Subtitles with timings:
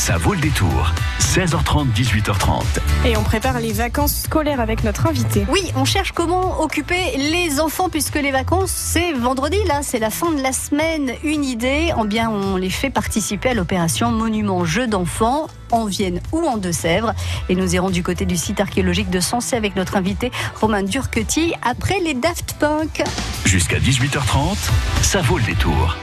[0.00, 0.94] Ça vaut le détour.
[1.20, 2.62] 16h30, 18h30.
[3.04, 5.44] Et on prépare les vacances scolaires avec notre invité.
[5.50, 10.08] Oui, on cherche comment occuper les enfants puisque les vacances, c'est vendredi, là, c'est la
[10.08, 11.12] fin de la semaine.
[11.22, 16.22] Une idée, en bien, on les fait participer à l'opération Monument Jeux d'enfants en Vienne
[16.32, 17.12] ou en Deux-Sèvres.
[17.50, 20.32] Et nous irons du côté du site archéologique de Sensé avec notre invité
[20.62, 23.02] Romain Durquetti après les Daft Punk.
[23.44, 24.56] Jusqu'à 18h30,
[25.02, 25.94] ça vaut le détour.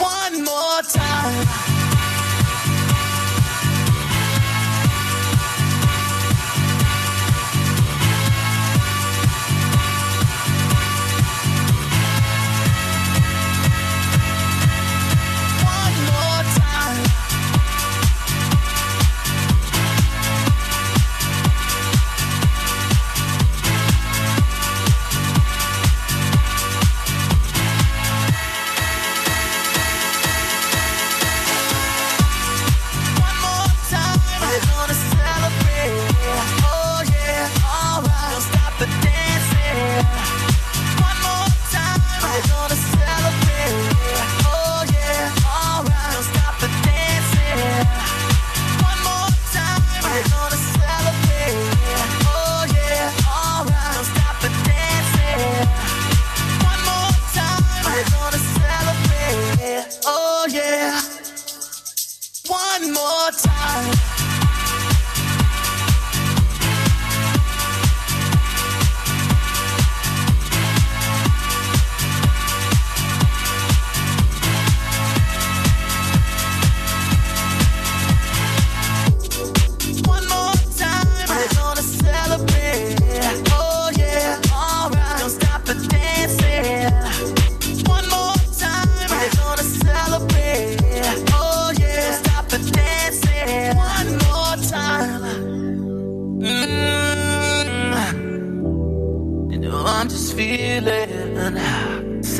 [0.00, 2.11] One more time.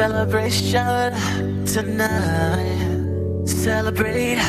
[0.02, 1.14] Celebration
[1.64, 3.46] tonight.
[3.46, 4.42] Celebrate.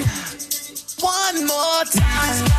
[0.00, 2.51] One more time.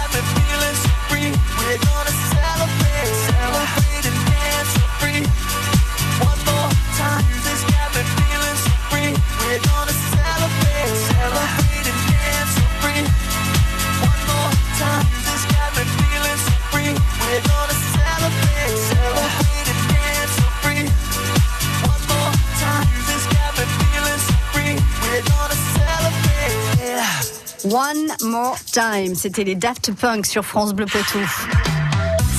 [28.24, 29.16] More time.
[29.16, 31.20] C'était les Daft Punk sur France Bleu Poitou.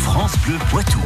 [0.03, 0.99] France Bleu Poitou.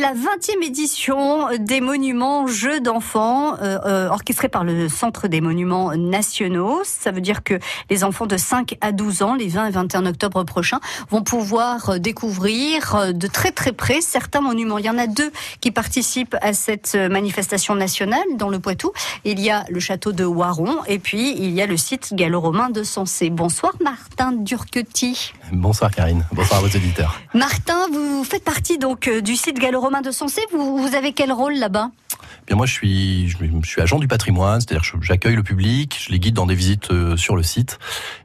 [0.00, 5.96] La 20e édition des monuments Jeux d'enfants, euh, euh, orchestrés par le Centre des monuments
[5.96, 6.82] nationaux.
[6.84, 7.58] Ça veut dire que
[7.88, 11.88] les enfants de 5 à 12 ans, les 20 et 21 octobre prochains, vont pouvoir
[11.88, 14.76] euh, découvrir euh, de très très près certains monuments.
[14.76, 18.92] Il y en a deux qui participent à cette manifestation nationale dans le Poitou.
[19.24, 22.68] Il y a le château de Waron et puis il y a le site gallo-romain
[22.68, 23.30] de Sensé.
[23.30, 25.32] Bonsoir Martin Durquetti.
[25.52, 27.18] Bonsoir Karine, bonsoir à vos auditeurs.
[27.32, 31.32] Martin, vous faites partie donc du site gallo-romain gallo-romain de Sensé, vous, vous avez quel
[31.32, 31.90] rôle là-bas?
[32.46, 36.20] Bien moi je suis je, suis agent du patrimoine, c'est-à-dire j'accueille le public, je les
[36.20, 37.78] guide dans des visites euh, sur le site,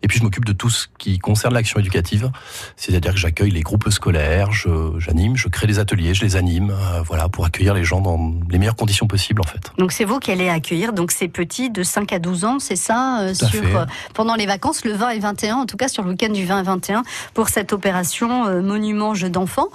[0.04, 2.30] et puis je m'occupe de tout ce qui concerne l'action éducative,
[2.76, 6.70] c'est-à-dire que j'accueille les groupes scolaires, je- j'anime, je, crée des ateliers, je les anime,
[6.70, 9.72] euh, voilà pour accueillir les gens dans les meilleures conditions possibles en fait.
[9.80, 12.76] Donc c'est vous qui allez accueillir donc ces petits de 5 à 12 ans, c'est
[12.76, 16.04] ça, euh, sur euh, pendant les vacances le 20 et 21, en tout cas sur
[16.04, 17.04] le week-end du 20 et 21
[17.34, 19.70] pour cette opération euh, Monument Jeux d'enfants.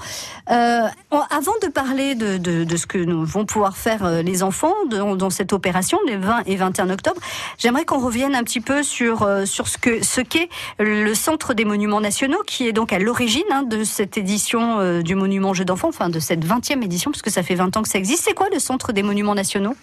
[0.53, 4.73] Euh, avant de parler de, de, ce que nous vont pouvoir faire euh, les enfants
[4.89, 7.21] dans, cette opération les 20 et 21 octobre,
[7.59, 11.53] j'aimerais qu'on revienne un petit peu sur euh, sur ce que ce qu'est le Centre
[11.53, 15.53] des Monuments Nationaux, qui est donc à l'origine hein, de cette édition euh, du Monument
[15.53, 17.99] Jeux d'enfants, enfin de cette 20e édition, parce que ça fait 20 ans que ça
[17.99, 18.25] existe.
[18.25, 19.77] C'est quoi le Centre des Monuments Nationaux?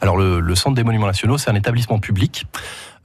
[0.00, 2.46] Alors le Centre des Monuments Nationaux, c'est un établissement public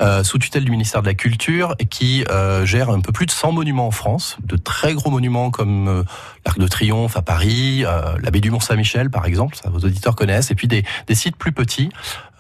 [0.02, 3.26] euh, sous tutelle du ministère de la Culture et qui euh, gère un peu plus
[3.26, 6.04] de 100 monuments en France, de très gros monuments comme euh,
[6.46, 10.52] l'Arc de Triomphe à Paris, euh, l'abbaye du Mont-Saint-Michel par exemple, ça vos auditeurs connaissent,
[10.52, 11.90] et puis des, des sites plus petits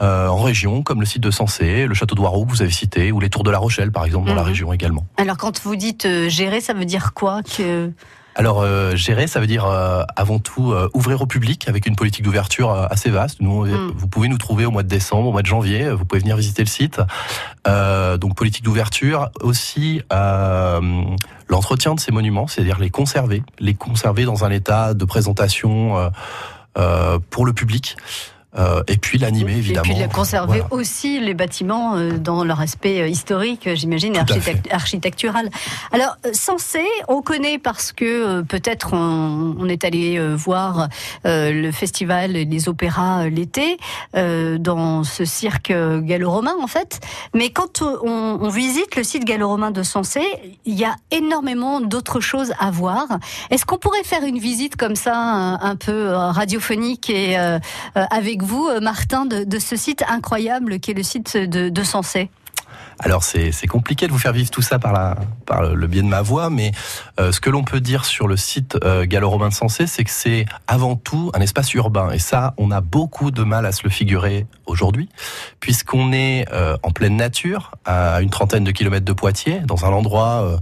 [0.01, 2.71] euh, en région comme le site de Sensé, le château de Warreau que vous avez
[2.71, 4.47] cité, ou les Tours de la Rochelle par exemple dans la Mhm.
[4.47, 5.07] région également.
[5.17, 7.91] Alors quand vous dites euh, gérer, ça veut dire quoi que
[8.37, 11.95] Alors euh, gérer, ça veut dire euh, avant tout euh, ouvrir au public avec une
[11.95, 13.39] politique d'ouverture euh, assez vaste.
[13.39, 13.93] Nous, Mm.
[13.95, 15.89] vous pouvez nous trouver au mois de décembre, au mois de janvier.
[15.89, 16.99] Vous pouvez venir visiter le site.
[17.65, 21.03] Euh, donc politique d'ouverture, aussi euh,
[21.47, 26.11] l'entretien de ces monuments, c'est-à-dire les conserver, les conserver dans un état de présentation
[27.29, 27.95] pour le public.
[28.57, 29.83] Euh, et puis l'animer évidemment.
[29.91, 30.73] Et puis de conserver Voilà.
[30.73, 35.49] aussi les bâtiments euh, dans leur aspect euh, historique, j'imagine, architect- architectural.
[35.91, 40.87] Alors, Sensé, on connaît parce que peut-être on, on est allé voir
[41.25, 43.77] le festival des opéras l'été
[44.13, 46.99] dans ce cirque gallo-romain en fait.
[47.33, 50.21] Mais quand on, on visite le site gallo-romain de Sensé,
[50.65, 53.05] il y a énormément d'autres choses à voir.
[53.49, 57.59] Est-ce qu'on pourrait faire une visite comme ça, un, un peu radiophonique et euh,
[57.95, 62.29] avec vous, euh, Martin, de, ce site incroyable qui est le site de, de Sensé.
[62.99, 64.93] Alors c'est compliqué de vous faire vivre tout ça par,
[65.61, 66.71] le biais de ma voix, mais
[67.19, 70.11] euh, ce que l'on peut dire sur le site euh, gallo-romain de Sensé, c'est que
[70.11, 72.11] c'est avant tout un espace urbain.
[72.11, 75.09] Et ça, on a beaucoup de mal à se le figurer aujourd'hui,
[75.59, 76.45] puisqu'on est
[76.83, 80.59] en pleine nature, à une trentaine de kilomètres de Poitiers, dans un endroit...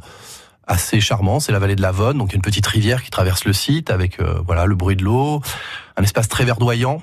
[0.65, 3.51] assez charmant, c'est la vallée de la Vonne, donc une petite rivière qui traverse le
[3.51, 5.41] site avec voilà le bruit de l'eau,
[5.97, 7.01] un espace très verdoyant.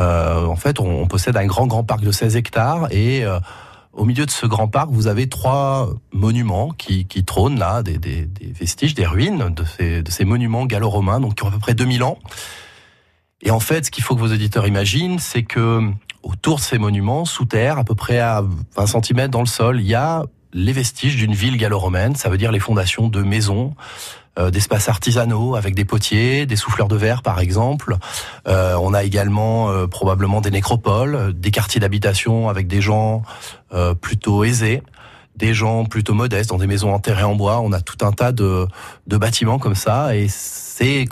[0.00, 3.38] Euh, en fait, on, possède un grand grand parc de 16 hectares et euh,
[3.92, 8.94] au milieu de ce grand parc, vous avez trois monuments qui, trônent là, des, vestiges,
[8.94, 12.02] des ruines de ces, de ces monuments gallo-romains, donc qui ont à peu près 2000
[12.04, 12.18] ans.
[13.42, 15.82] Et en fait, ce qu'il faut que vos auditeurs imaginent, c'est que
[16.22, 18.44] autour de ces monuments, sous terre, à peu près à
[18.76, 22.38] 20 cm dans le sol, il y a les vestiges d'une ville gallo-romaine, ça veut
[22.38, 23.74] dire les fondations de maisons,
[24.38, 27.96] d'espaces artisanaux avec des potiers, des souffleurs de verre par exemple.
[28.46, 33.22] Euh, on a également euh, probablement des nécropoles, euh, des quartiers d'habitation avec des gens
[33.72, 34.82] euh, plutôt aisés,
[35.36, 37.60] des gens plutôt modestes dans des maisons enterrées en bois.
[37.60, 38.66] On a tout un tas de,
[39.06, 41.06] de bâtiments comme ça et c'est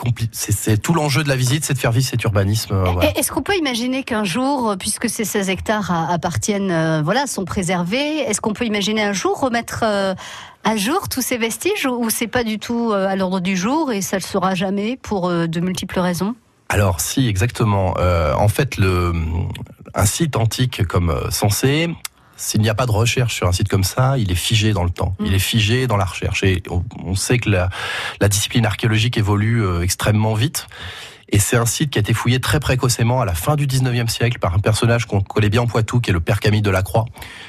[0.82, 2.74] tout l'enjeu de la visite, c'est de faire vivre cet urbanisme.
[2.74, 3.10] euh, voilà.
[3.10, 7.26] Et Est-ce qu'on peut imaginer qu'un jour, euh, puisque ces 16 hectares appartiennent, euh, voilà,
[7.26, 10.14] sont préservés, est-ce qu'on peut imaginer un jour remettre euh,
[10.64, 14.02] à jour tous ces vestiges ou c'est pas du tout à l'ordre du jour et
[14.02, 16.34] ça le sera jamais pour euh, de multiples raisons?
[16.68, 17.94] Alors si, exactement.
[17.98, 19.12] Euh, en fait, le,
[19.94, 21.88] un site antique comme Sensé,
[22.38, 24.84] s'il n'y a pas de recherche sur un site comme ça, il est figé dans
[24.84, 25.14] le temps.
[25.20, 26.44] Il est figé dans la recherche.
[26.44, 27.68] Et on, on sait que la,
[28.20, 30.68] la discipline archéologique évolue euh, extrêmement vite.
[31.30, 34.08] Et c'est un site qui a été fouillé très précocement à la fin du 19e
[34.08, 36.70] siècle par un personnage qu'on connaît bien en Poitou, qui est le père Camille de
[36.70, 37.04] la Croix,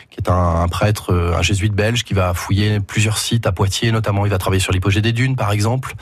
[0.10, 3.54] qui est un, un prêtre, euh, un jésuite belge, qui va fouiller plusieurs sites à
[3.54, 5.94] Poitiers, notamment il va travailler sur l'hypogée des dunes, par exemple.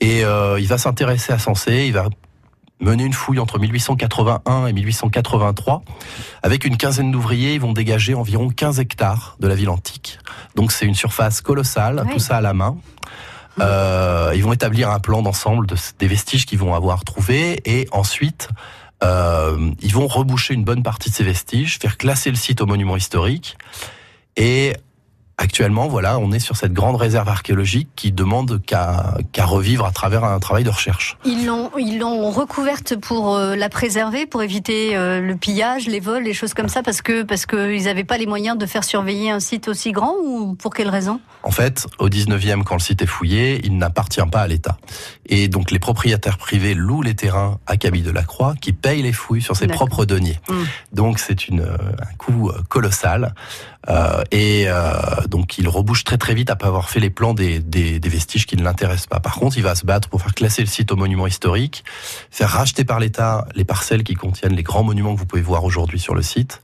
[0.00, 2.08] Et euh, il va s'intéresser à Sensé, il va
[2.80, 5.82] mener une fouille entre 1881 et 1883.
[6.42, 10.18] Avec une quinzaine d'ouvriers, ils vont dégager environ 15 hectares de la ville antique.
[10.54, 12.76] Donc c'est une surface colossale, tout ça à la main.
[13.58, 17.88] Euh, ils vont établir un plan d'ensemble de, des vestiges qu'ils vont avoir trouvés et
[17.90, 18.50] ensuite
[19.02, 22.66] euh, ils vont reboucher une bonne partie de ces vestiges, faire classer le site au
[22.66, 23.56] monument historique
[24.36, 24.74] et
[25.38, 30.24] actuellement voilà on est sur cette grande réserve archéologique qui demande qu'à revivre à travers
[30.24, 31.16] un travail de recherche.
[31.24, 36.00] Ils l'ont, ils l'ont recouverte pour euh, la préserver, pour éviter euh, le pillage, les
[36.00, 38.84] vols, les choses comme ça, parce que parce qu'ils n'avaient pas les moyens de faire
[38.84, 41.20] surveiller un site aussi grand ou pour quelle raison?
[41.42, 44.78] En fait, au 19e, quand le site est fouillé, il n'appartient pas à l'État.
[45.26, 49.02] Et donc, les propriétaires privés louent les terrains à Camille de la Croix, qui payent
[49.02, 50.40] les fouilles sur ses propres deniers.
[50.48, 50.54] Mm.
[50.92, 53.34] Donc, c'est euh, un coût colossal.
[53.88, 54.92] Euh, et euh,
[55.28, 58.46] donc il rebouche très très vite après avoir fait les plans des, des, des vestiges
[58.46, 59.20] qui ne l'intéressent pas.
[59.20, 61.84] Par contre, il va se battre pour faire classer le site au monument historique,
[62.30, 65.64] faire racheter par l'État les parcelles qui contiennent les grands monuments que vous pouvez voir
[65.64, 66.60] aujourd'hui sur le site.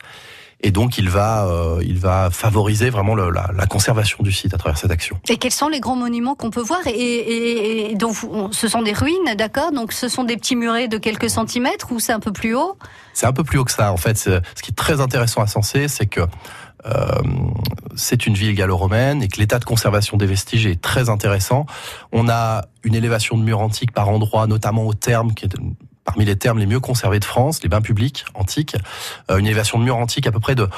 [0.64, 4.54] Et donc, il va, euh, il va favoriser vraiment le, la, la, conservation du site
[4.54, 5.18] à travers cette action.
[5.28, 6.78] Et quels sont les grands monuments qu'on peut voir?
[6.86, 8.14] Et, et, et, donc,
[8.52, 9.72] ce sont des ruines, d'accord?
[9.72, 12.78] Donc, ce sont des petits murets de quelques centimètres ou c'est un peu plus haut?
[13.12, 13.92] C'est un peu plus haut que ça.
[13.92, 16.20] En fait, ce qui est très intéressant à Sensé, c'est que
[17.94, 21.66] c'est une ville gallo-romaine et que l'état de conservation des vestiges est très intéressant.
[22.10, 25.56] On a une élévation de murs antiques par endroits, notamment au terme, qui est
[26.04, 28.76] parmi les termes les mieux conservés de France, les bains publics antiques,
[29.30, 30.68] euh, une élévation de murs antiques à peu près de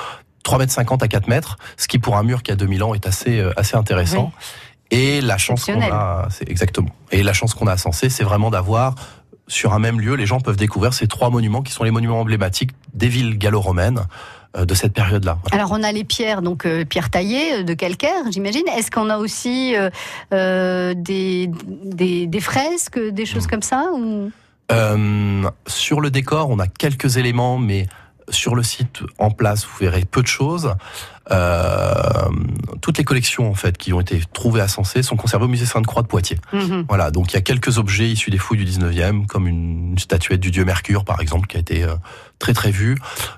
[0.45, 3.07] 3,50 mètres à 4 mètres, ce qui pour un mur qui a 2000 ans est
[3.07, 4.33] assez, euh, assez intéressant.
[4.37, 4.99] Oui.
[4.99, 6.91] Et la chance qu'on a, c'est exactement.
[7.11, 8.95] Et la chance qu'on a à Sensé, c'est vraiment d'avoir
[9.49, 12.21] sur un même lieu, les gens peuvent découvrir ces trois monuments qui sont les monuments
[12.21, 14.03] emblématiques des villes gallo-romaines euh,
[14.57, 15.39] de cette période-là.
[15.43, 15.65] Voilà.
[15.65, 18.63] Alors on a les pierres, donc euh, pierres taillées euh, de calcaire, j'imagine.
[18.77, 19.75] Est-ce qu'on a aussi
[20.33, 21.51] euh, des,
[21.85, 23.51] des, des, fresques, des choses mmh.
[23.51, 24.31] comme ça ou...
[24.73, 27.87] Euh, sur le décor, on a quelques éléments, mais
[28.31, 30.75] sur le site en place, vous verrez peu de choses.
[31.31, 32.29] Euh,
[32.81, 35.65] toutes les collections en fait qui ont été trouvées à Sensé sont conservées au musée
[35.65, 36.39] Sainte-Croix de Poitiers.
[36.53, 36.85] Mm -hmm.
[36.89, 40.41] Voilà, donc il y a quelques objets issus des fouilles du 19e, comme une, statuette
[40.41, 41.95] du dieu Mercure par exemple, qui a été euh,
[42.39, 42.97] très très vue.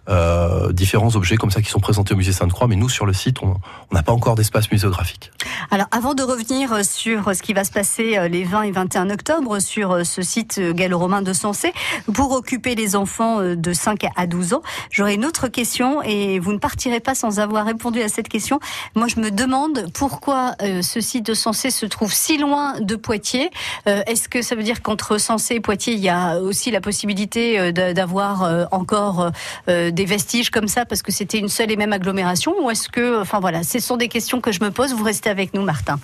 [0.09, 3.12] Euh, différents objets comme ça qui sont présentés au musée Sainte-Croix, mais nous sur le
[3.12, 3.61] site, on
[3.93, 5.31] n'a pas encore d'espace muséographique.
[5.71, 9.61] Alors avant de revenir sur ce qui va se passer les 20 et 21 octobre
[9.61, 11.73] sur ce site gallo-romain de Sensé,
[12.14, 16.52] pour occuper les enfants de 5 à 12 ans, j'aurais une autre question et vous
[16.52, 18.59] ne partirez pas sans avoir répondu à cette question.
[18.95, 22.97] Moi, je me demande pourquoi euh, ce site de Sensé se trouve si loin de
[22.97, 23.50] Poitiers.
[23.87, 26.80] Euh, Est-ce que ça veut dire qu'entre Sensé et Poitiers, il y a aussi la
[26.80, 29.30] possibilité euh, d'avoir euh, encore
[29.66, 33.21] des vestiges comme ça parce que c'était une seule et même agglomération Ou est-ce que,
[33.21, 34.95] enfin voilà, ce sont des questions que je me pose.
[34.95, 35.99] Vous restez avec nous, Martin.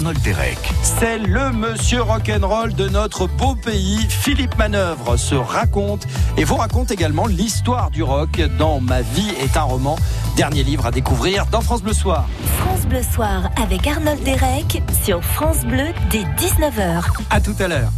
[0.00, 0.58] Arnold Derek.
[0.82, 3.98] C'est le monsieur rock'n'roll de notre beau pays.
[4.08, 6.06] Philippe Manœuvre se raconte
[6.38, 9.96] et vous raconte également l'histoire du rock dans Ma vie est un roman.
[10.36, 12.26] Dernier livre à découvrir dans France Bleu Soir.
[12.60, 17.04] France Bleu Soir avec Arnold Derek sur France Bleu dès 19h.
[17.28, 17.90] À tout à l'heure.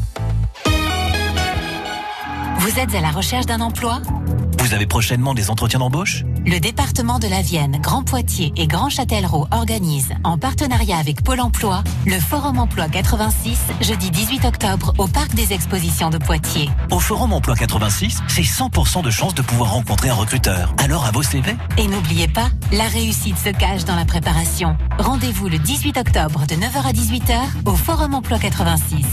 [2.59, 4.03] Vous êtes à la recherche d'un emploi
[4.59, 8.91] Vous avez prochainement des entretiens d'embauche Le département de la Vienne, Grand Poitiers et Grand
[8.91, 15.07] Châtellerault organisent, en partenariat avec Pôle emploi, le Forum Emploi 86, jeudi 18 octobre, au
[15.07, 16.69] Parc des Expositions de Poitiers.
[16.91, 20.75] Au Forum Emploi 86, c'est 100% de chance de pouvoir rencontrer un recruteur.
[20.79, 24.77] Alors à vos CV Et n'oubliez pas, la réussite se cache dans la préparation.
[24.99, 29.07] Rendez-vous le 18 octobre de 9h à 18h au Forum Emploi 86.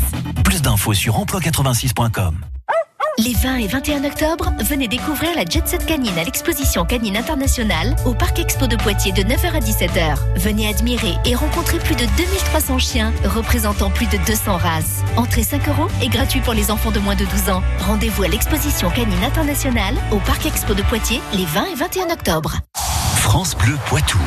[0.44, 2.40] Plus d'infos sur emploi86.com.
[3.22, 7.94] Les 20 et 21 octobre, venez découvrir la Jet Set Canine à l'exposition Canine Internationale
[8.06, 10.16] au Parc Expo de Poitiers de 9h à 17h.
[10.38, 15.04] Venez admirer et rencontrer plus de 2300 chiens représentant plus de 200 races.
[15.18, 17.62] Entrée 5 euros et gratuit pour les enfants de moins de 12 ans.
[17.80, 22.56] Rendez-vous à l'exposition Canine Internationale au Parc Expo de Poitiers les 20 et 21 octobre.
[23.18, 24.20] France Bleu Poitou.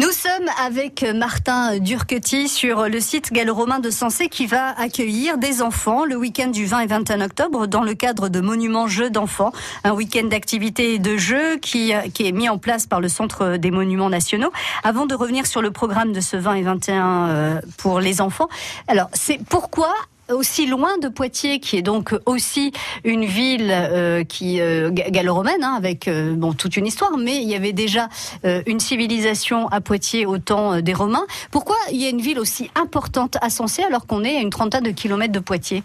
[0.00, 5.60] Nous sommes avec Martin Durquety sur le site gallo-romain de Sensé qui va accueillir des
[5.60, 9.52] enfants le week-end du 20 et 21 octobre dans le cadre de Monuments Jeux d'enfants,
[9.84, 13.58] un week-end d'activités et de jeux qui, qui est mis en place par le Centre
[13.58, 14.52] des Monuments Nationaux.
[14.84, 18.48] Avant de revenir sur le programme de ce 20 et 21 pour les enfants,
[18.88, 19.92] alors c'est pourquoi
[20.32, 22.72] aussi loin de Poitiers, qui est donc aussi
[23.04, 27.48] une ville euh, qui euh, gallo-romaine, hein, avec euh, bon toute une histoire, mais il
[27.48, 28.08] y avait déjà
[28.44, 31.24] une civilisation à Poitiers au temps des Romains.
[31.50, 34.50] Pourquoi il y a une ville aussi importante à Sensé alors qu'on est à une
[34.50, 35.82] trentaine de kilomètres de Poitiers?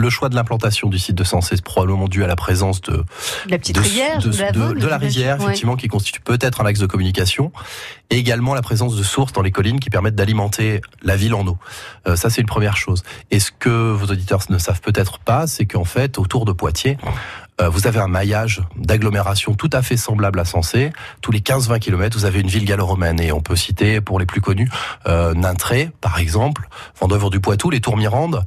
[0.00, 3.04] Le choix de l'implantation du site de Sensé est probablement dû à la présence de
[3.48, 5.44] la petite de, rivière, de, de la, de, de la rivière, ouais.
[5.44, 7.52] effectivement, qui constitue peut-être un axe de communication,
[8.10, 11.46] et également la présence de sources dans les collines qui permettent d'alimenter la ville en
[11.46, 11.58] eau.
[12.06, 13.02] Euh, ça, c'est une première chose.
[13.30, 16.98] Et ce que vos auditeurs ne savent peut-être pas, c'est qu'en fait, autour de Poitiers,
[17.68, 20.92] vous avez un maillage d'agglomération tout à fait semblable à Sensé.
[21.20, 23.20] Tous les 15-20 km, vous avez une ville gallo-romaine.
[23.20, 24.70] Et on peut citer, pour les plus connus,
[25.06, 26.68] euh, Nintré, par exemple,
[27.00, 28.44] Vendeuvre du Poitou, les Tours-Mirandes.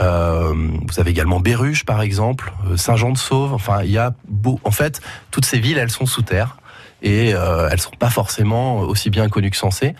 [0.00, 0.54] Euh,
[0.86, 3.52] vous avez également Béruges, par exemple, Saint-Jean-de-Sauve.
[3.52, 4.60] Enfin, il y a beau...
[4.64, 5.00] En fait,
[5.30, 6.56] toutes ces villes, elles sont sous terre
[7.02, 9.94] et euh, elles sont pas forcément aussi bien connues que Sensé.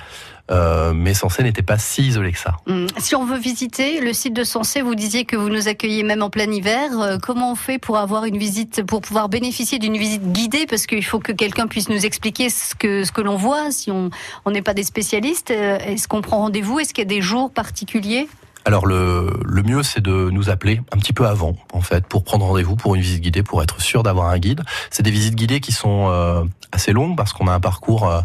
[0.53, 2.57] Euh, mais Sensé n'était pas si isolé que ça.
[2.67, 2.87] Mmh.
[2.99, 6.23] Si on veut visiter le site de Sensé, vous disiez que vous nous accueillez même
[6.23, 6.91] en plein hiver.
[7.01, 10.67] Euh, comment on fait pour avoir une visite, pour pouvoir bénéficier d'une visite guidée?
[10.67, 13.91] Parce qu'il faut que quelqu'un puisse nous expliquer ce que, ce que l'on voit, si
[13.91, 14.11] on
[14.51, 15.51] n'est pas des spécialistes.
[15.51, 16.79] Est-ce qu'on prend rendez-vous?
[16.81, 18.29] Est-ce qu'il y a des jours particuliers?
[18.65, 22.23] Alors le, le mieux c'est de nous appeler un petit peu avant en fait pour
[22.23, 24.63] prendre rendez-vous pour une visite guidée pour être sûr d'avoir un guide.
[24.91, 28.21] C'est des visites guidées qui sont euh, assez longues parce qu'on a un parcours euh,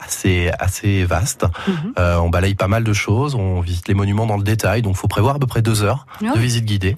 [0.00, 1.44] assez assez vaste.
[1.66, 1.92] Mhm.
[1.98, 4.96] Euh, on balaye pas mal de choses, on visite les monuments dans le détail, donc
[4.96, 6.32] faut prévoir à peu près deux heures Ouais.
[6.34, 6.96] de visite guidée.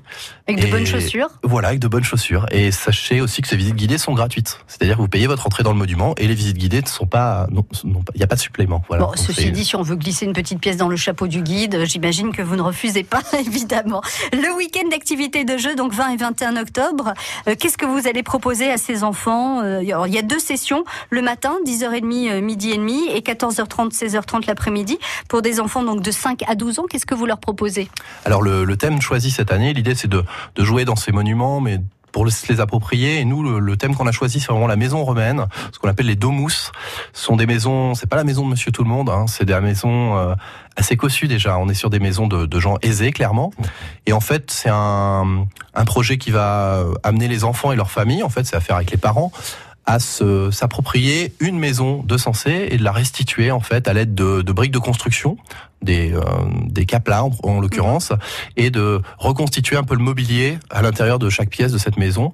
[0.49, 1.29] Avec de Et- bonnes chaussures.
[1.43, 2.47] Voilà, avec de bonnes chaussures.
[2.51, 4.61] Et sachez aussi que ces visites guidées sont gratuites.
[4.67, 7.07] C'est-à-dire que vous payez votre entrée dans le monument et les visites guidées ne sont
[7.07, 8.83] pas, il n'y a pas de supplément.
[8.89, 9.05] Voilà.
[9.07, 11.75] Bon, ceci dit, si on veut glisser une petite pièce dans le chapeau du guide,
[11.75, 14.03] euh, j'imagine que vous ne refusez pas, évidemment.
[14.33, 17.15] Le week-end d'activités de jeu, donc 20 et 21 octobre,
[17.49, 20.85] euh, qu'est-ce que vous allez proposer à ces enfants Euh, Il y a deux sessions,
[21.11, 24.99] le matin, 10h30, euh, midi et demi, et 14h30, 16h30 l'après-midi.
[25.29, 27.89] Pour des enfants donc de 5 à 12 ans, qu'est-ce que vous leur proposez?
[28.25, 30.25] Alors le, thème choisi cette année, l'idée c'est de,
[30.59, 31.79] jouer dans ces monuments, mais
[32.13, 33.21] pour se les approprier.
[33.21, 36.07] Et nous, le, thème qu'on a choisi, c'est vraiment la maison romaine, ce qu'on appelle
[36.07, 36.73] les domus.
[37.13, 39.45] Ce sont des maisons, c'est pas la maison de Monsieur Tout le Monde, hein, c'est
[39.45, 40.35] des maisons euh,
[40.77, 41.57] assez cossues déjà.
[41.59, 43.53] On est sur des maisons de, gens aisés, clairement.
[44.07, 48.25] Et en fait, c'est un, un projet qui va amener les enfants et leurs familles,
[48.25, 49.31] en fait, c'est à faire avec les parents
[49.91, 54.41] à s'approprier une maison de Sensé et de la restituer en fait à l'aide de,
[54.41, 55.37] de briques de construction,
[55.83, 56.23] des, euh,
[56.67, 58.13] des en, en l'occurrence,
[58.57, 62.33] et de reconstituer un peu le mobilier à l'intérieur de chaque pièce de cette maison.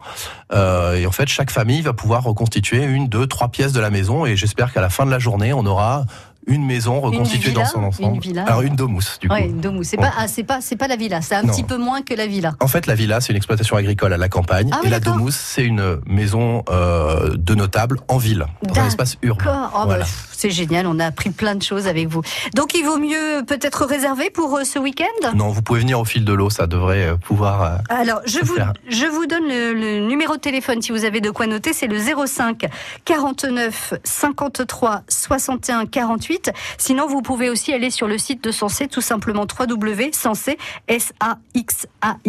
[0.52, 3.88] Euh, et en fait, chaque famille va pouvoir reconstituer une, deux, trois pièces de la
[3.88, 4.26] maison.
[4.26, 6.04] Et j'espère qu'à la fin de la journée, on aura
[6.46, 8.14] une maison reconstituée villa dans son ensemble.
[8.16, 9.34] Une villa Alors une domus du coup.
[9.34, 9.84] Ouais, une domus.
[9.84, 11.20] C'est pas, ah, c'est pas, c'est pas la villa.
[11.22, 11.52] C'est un Non.
[11.52, 12.54] petit peu moins que la villa.
[12.60, 15.00] En fait, la villa, c'est une exploitation agricole à la campagne, Ah oui, et la
[15.00, 19.44] domus, c'est une maison euh, de notables en ville, dans un espace urbain.
[19.44, 19.70] D'accord.
[19.74, 20.04] Oh, bah, Voilà.
[20.32, 22.22] c'est génial, on a appris plein de choses avec vous.
[22.54, 25.32] Donc il vaut mieux peut-être réserver pour euh, ce week-end?
[25.34, 27.80] Non, vous pouvez venir au fil de l'eau, ça devrait euh, pouvoir.
[27.88, 28.72] Alors, je vous, faire.
[28.88, 31.72] je vous donne le, le numéro de téléphone si vous avez de quoi noter.
[31.72, 32.66] C'est le 05
[33.04, 36.35] 49 53 61 48.
[36.78, 40.58] Sinon, vous pouvez aussi aller sur le site de Sensé, tout simplement www.sensé,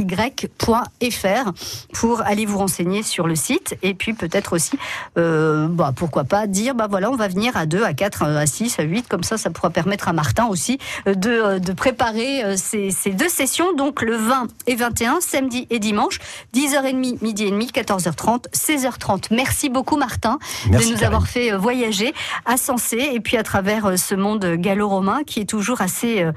[0.07, 1.51] S-A-X-A-Y.fr
[1.93, 3.75] pour aller vous renseigner sur le site.
[3.83, 4.77] Et puis, peut-être aussi,
[5.17, 8.45] euh, bah, pourquoi pas dire, bah voilà, on va venir à 2, à 4, à
[8.45, 9.07] 6, à 8.
[9.07, 12.91] Comme ça, ça pourra permettre à Martin aussi euh, de, euh, de préparer euh, ces,
[12.91, 16.19] ces deux sessions, donc le 20 et 21, samedi et dimanche,
[16.55, 19.27] 10h30, midi et demi, 14h30, 16h30.
[19.31, 20.39] Merci beaucoup Martin
[20.69, 21.07] Merci, de nous Karine.
[21.07, 22.13] avoir fait euh, voyager
[22.45, 26.31] à Sensé et puis à travers euh, ce monde gallo-romain qui est toujours assez, euh,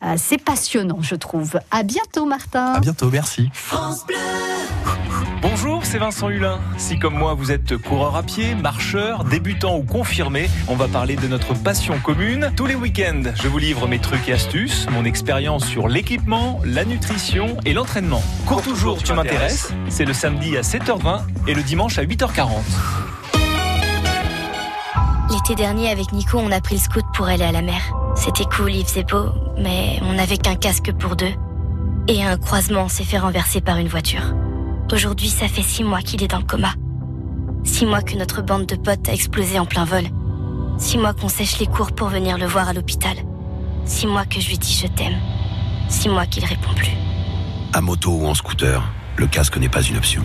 [0.00, 1.58] assez passionnant, je trouve.
[1.70, 2.74] À bientôt Martin.
[2.74, 3.50] À bientôt, merci.
[5.42, 6.58] Bonjour, c'est Vincent Hulin.
[6.76, 11.16] Si comme moi vous êtes coureur à pied, marcheur, débutant ou confirmé, on va parler
[11.16, 12.50] de notre passion commune.
[12.56, 16.84] Tous les week-ends, je vous livre mes trucs et astuces, mon expérience sur l'équipement, la
[16.84, 18.22] nutrition et l'entraînement.
[18.46, 19.72] Cours toujours, tu m'intéresses.
[19.88, 22.48] C'est le samedi à 7h20 et le dimanche à 8h40.
[25.30, 27.80] L'été dernier, avec Nico, on a pris le scoot pour aller à la mer.
[28.14, 31.32] C'était cool, il faisait beau, mais on n'avait qu'un casque pour deux.
[32.08, 34.22] Et un croisement s'est fait renverser par une voiture.
[34.92, 36.72] Aujourd'hui, ça fait six mois qu'il est dans le coma.
[37.64, 40.04] Six mois que notre bande de potes a explosé en plein vol.
[40.78, 43.16] Six mois qu'on sèche les cours pour venir le voir à l'hôpital.
[43.84, 45.18] Six mois que je lui dis je t'aime.
[45.88, 46.92] Six mois qu'il répond plus.
[47.72, 48.82] À moto ou en scooter,
[49.16, 50.22] le casque n'est pas une option.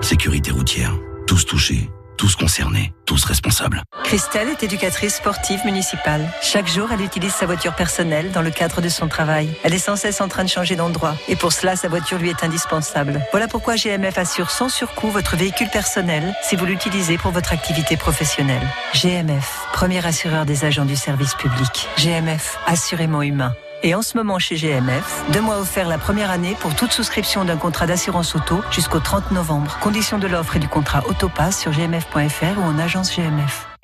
[0.00, 0.92] Sécurité routière.
[1.26, 3.82] Tous touchés, tous concernés, tous responsables.
[4.04, 6.28] Christelle est éducatrice sportive municipale.
[6.40, 9.50] Chaque jour, elle utilise sa voiture personnelle dans le cadre de son travail.
[9.62, 12.30] Elle est sans cesse en train de changer d'endroit et pour cela, sa voiture lui
[12.30, 13.20] est indispensable.
[13.30, 17.96] Voilà pourquoi GMF assure sans surcoût votre véhicule personnel si vous l'utilisez pour votre activité
[17.96, 18.66] professionnelle.
[18.94, 21.88] GMF, premier assureur des agents du service public.
[21.98, 23.54] GMF, assurément humain.
[23.86, 27.44] Et en ce moment chez GMF, deux mois offerts la première année pour toute souscription
[27.44, 29.78] d'un contrat d'assurance auto jusqu'au 30 novembre.
[29.80, 33.75] Conditions de l'offre et du contrat Autopass sur gmf.fr ou en agence GMF.